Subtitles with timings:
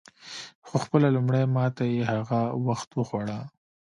[0.65, 3.39] خو خپله لومړۍ ماته یې هغه وخت وخوړه.